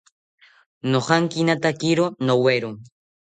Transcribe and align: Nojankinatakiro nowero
Nojankinatakiro 0.95 2.05
nowero 2.29 2.69